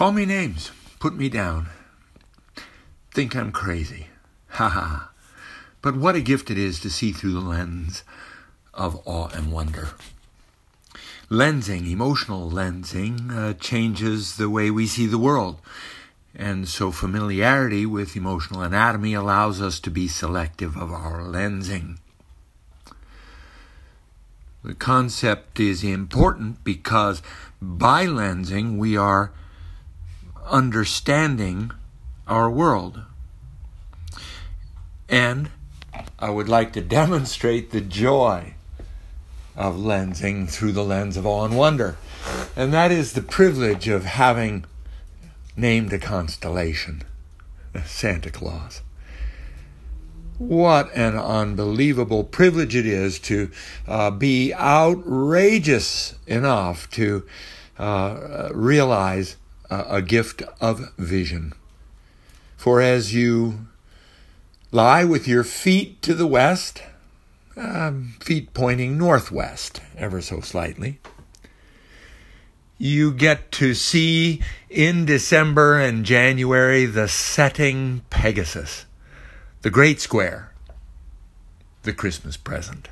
[0.00, 1.66] Call me names, put me down,
[3.12, 4.06] think I'm crazy.
[4.48, 5.10] Ha ha.
[5.82, 8.02] But what a gift it is to see through the lens
[8.72, 9.90] of awe and wonder.
[11.28, 15.58] Lensing, emotional lensing, uh, changes the way we see the world.
[16.34, 21.98] And so familiarity with emotional anatomy allows us to be selective of our lensing.
[24.64, 27.20] The concept is important because
[27.60, 29.32] by lensing we are
[30.50, 31.70] understanding
[32.26, 33.00] our world.
[35.08, 35.50] And
[36.18, 38.54] I would like to demonstrate the joy
[39.56, 41.96] of lensing through the lens of awe and wonder.
[42.56, 44.64] And that is the privilege of having
[45.56, 47.02] named a constellation
[47.84, 48.82] Santa Claus.
[50.38, 53.50] What an unbelievable privilege it is to
[53.86, 57.24] uh, be outrageous enough to
[57.78, 59.36] uh, realize
[59.70, 61.52] a gift of vision.
[62.56, 63.66] For as you
[64.72, 66.82] lie with your feet to the west,
[67.56, 70.98] um, feet pointing northwest ever so slightly,
[72.78, 78.86] you get to see in December and January the setting Pegasus,
[79.62, 80.52] the great square,
[81.82, 82.88] the Christmas present,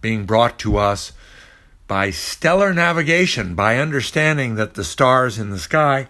[0.00, 1.12] being brought to us
[1.86, 6.08] by stellar navigation, by understanding that the stars in the sky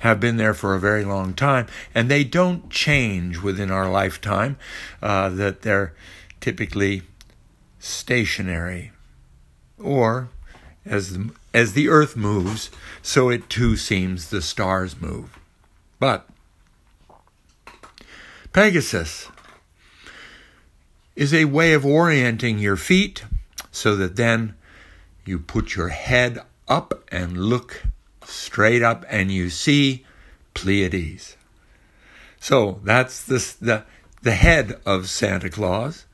[0.00, 4.56] have been there for a very long time and they don't change within our lifetime,
[5.02, 5.94] uh, that they're
[6.40, 7.02] typically
[7.80, 8.92] stationary.
[9.78, 10.28] Or,
[10.86, 12.70] as the, as the earth moves,
[13.02, 15.38] so it too seems the stars move.
[15.98, 16.28] But
[18.52, 19.28] Pegasus
[21.16, 23.24] is a way of orienting your feet
[23.72, 24.54] so that then
[25.26, 27.84] you put your head up and look
[28.24, 30.04] straight up and you see
[30.54, 31.36] Pleiades.
[32.40, 33.82] So that's the, the,
[34.22, 36.04] the head of Santa Claus.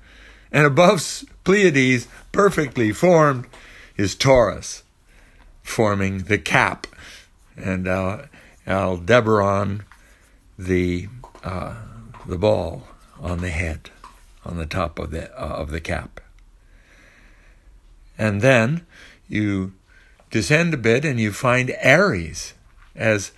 [0.52, 3.46] And above Pleiades, perfectly formed,
[3.96, 4.83] is Taurus,
[5.62, 6.86] forming the cap.
[7.56, 8.23] And uh,
[8.67, 9.85] Aldebaran,
[10.58, 11.08] the,
[11.45, 11.77] uh,
[12.27, 12.86] the ball
[13.20, 13.90] on the head,
[14.45, 16.20] on the top of the, uh, of the cap.
[18.20, 18.83] And then
[19.31, 19.73] you
[20.31, 22.53] descend a bit and you find Aries
[22.95, 23.33] as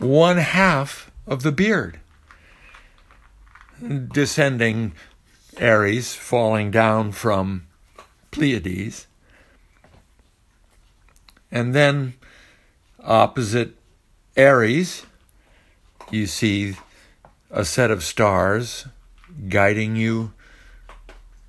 [0.00, 2.00] one half of the beard.
[3.80, 4.92] Descending
[5.56, 7.68] Aries, falling down from
[8.32, 9.06] Pleiades.
[11.52, 12.14] And then
[13.04, 13.76] opposite
[14.36, 15.06] Aries,
[16.10, 16.74] you see
[17.52, 18.88] a set of stars
[19.48, 20.32] guiding you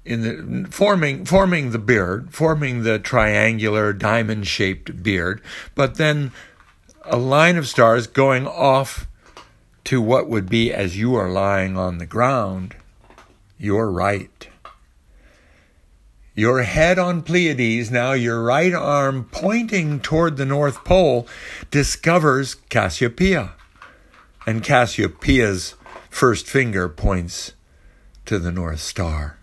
[0.05, 5.41] in the forming forming the beard, forming the triangular diamond shaped beard,
[5.75, 6.31] but then
[7.05, 9.07] a line of stars going off
[9.85, 12.75] to what would be as you are lying on the ground,
[13.57, 14.47] your right.
[16.35, 21.27] Your head on Pleiades, now your right arm pointing toward the North Pole,
[21.71, 23.53] discovers Cassiopeia.
[24.45, 25.73] And Cassiopeia's
[26.09, 27.53] first finger points
[28.25, 29.38] to the North Star.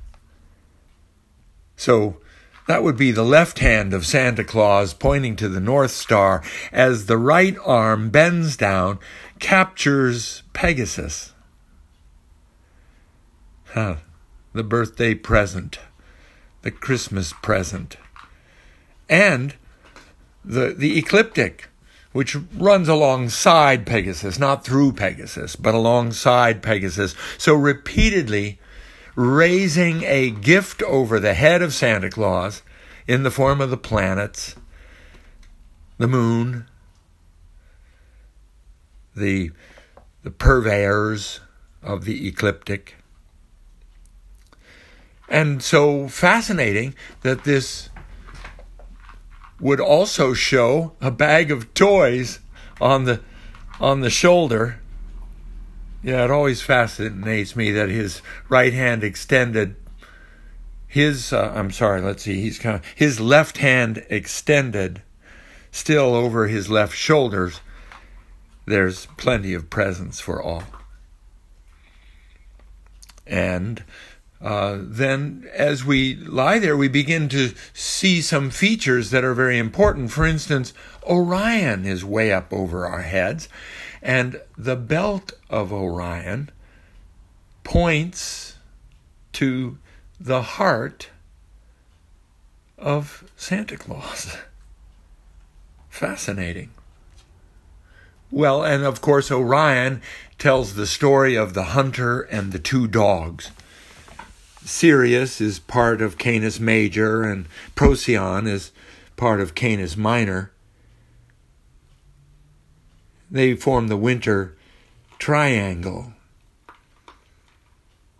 [1.76, 2.16] So
[2.66, 6.42] that would be the left hand of Santa Claus pointing to the North Star
[6.72, 8.98] as the right arm bends down,
[9.38, 11.32] captures Pegasus.
[13.66, 13.97] Huh.
[14.53, 15.78] The birthday present,
[16.62, 17.98] the Christmas present,
[19.09, 19.54] and
[20.42, 21.69] the, the ecliptic,
[22.12, 27.15] which runs alongside Pegasus, not through Pegasus, but alongside Pegasus.
[27.36, 28.59] So repeatedly,
[29.16, 32.62] raising a gift over the head of Santa Claus
[33.09, 34.54] in the form of the planets,
[35.99, 36.66] the moon,
[39.16, 39.50] the,
[40.22, 41.41] the purveyors
[41.82, 42.97] of the ecliptic.
[45.28, 47.88] And so fascinating that this
[49.59, 52.38] would also show a bag of toys
[52.81, 53.21] on the
[53.80, 54.80] on the shoulder
[56.06, 59.74] yeah, it always fascinates me that his right hand extended.
[60.86, 65.03] His, uh, I'm sorry, let's see, he's kind of, his left hand extended
[65.72, 67.60] still over his left shoulders.
[68.66, 70.62] There's plenty of presents for all.
[73.26, 73.82] And
[74.41, 79.59] uh, then as we lie there, we begin to see some features that are very
[79.59, 80.12] important.
[80.12, 83.48] For instance, Orion is way up over our heads.
[84.06, 86.50] And the belt of Orion
[87.64, 88.54] points
[89.32, 89.78] to
[90.20, 91.08] the heart
[92.78, 94.36] of Santa Claus.
[95.91, 96.70] Fascinating.
[98.30, 100.00] Well, and of course, Orion
[100.38, 103.50] tells the story of the hunter and the two dogs.
[104.64, 108.70] Sirius is part of Canis Major, and Procyon is
[109.16, 110.52] part of Canis Minor.
[113.30, 114.54] They form the winter
[115.18, 116.12] triangle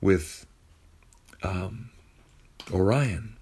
[0.01, 0.47] with
[1.43, 1.91] um,
[2.73, 3.37] Orion.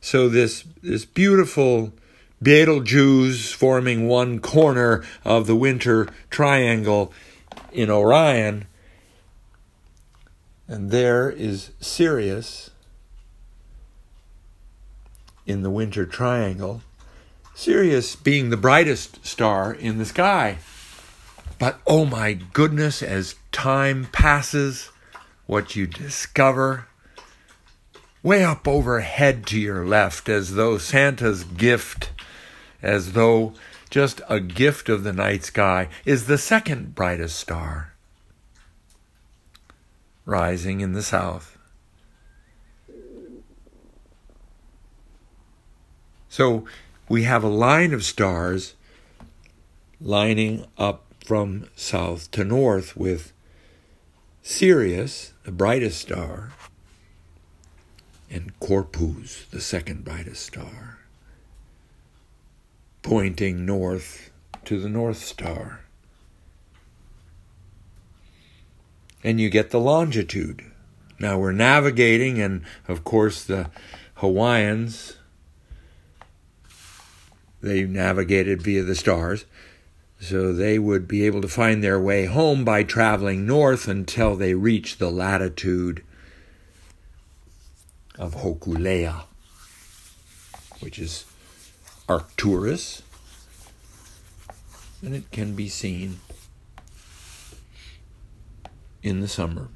[0.00, 1.92] So this this beautiful
[2.42, 7.12] Betelgeuse forming one corner of the winter triangle
[7.70, 8.66] in Orion.
[10.66, 12.70] And there is Sirius
[15.44, 16.82] in the winter triangle.
[17.60, 20.56] Sirius being the brightest star in the sky.
[21.58, 24.88] But oh my goodness, as time passes,
[25.44, 26.86] what you discover
[28.22, 32.12] way up overhead to your left, as though Santa's gift
[32.80, 33.52] as though
[33.90, 37.92] just a gift of the night sky, is the second brightest star,
[40.24, 41.58] rising in the south.
[46.30, 46.64] So
[47.10, 48.74] we have a line of stars
[50.00, 53.32] lining up from south to north with
[54.42, 56.52] Sirius, the brightest star,
[58.30, 60.98] and Canopus, the second brightest star
[63.02, 64.30] pointing north
[64.64, 65.80] to the North Star.
[69.24, 70.64] And you get the longitude.
[71.18, 73.70] Now we're navigating, and of course, the
[74.16, 75.16] Hawaiians,
[77.62, 79.44] they navigated via the stars.
[80.20, 84.52] So they would be able to find their way home by traveling north until they
[84.54, 86.04] reach the latitude
[88.18, 89.22] of Hokulea,
[90.80, 91.24] which is
[92.06, 93.02] Arcturus,
[95.00, 96.20] and it can be seen
[99.02, 99.68] in the summer.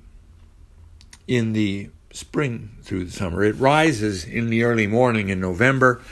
[1.27, 6.03] In the spring through the summer, it rises in the early morning in November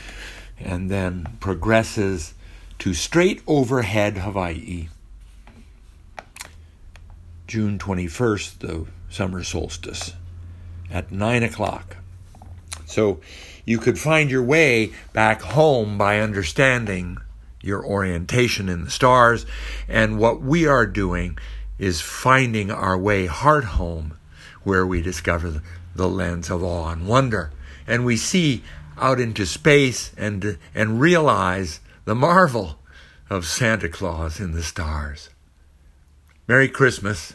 [0.64, 2.34] and then progresses
[2.78, 4.88] to straight overhead Hawaii.
[7.46, 10.14] June 21st, the summer solstice,
[10.90, 11.96] at 9 o'clock.
[12.86, 13.20] So
[13.64, 17.18] you could find your way back home by understanding
[17.62, 19.46] your orientation in the stars.
[19.88, 21.38] And what we are doing
[21.78, 24.16] is finding our way heart home,
[24.64, 25.62] where we discover
[25.94, 27.50] the lens of awe and wonder.
[27.86, 28.62] And we see
[28.98, 32.78] out into space and, and realize the marvel
[33.30, 35.30] of Santa Claus in the stars.
[36.46, 37.34] Merry Christmas.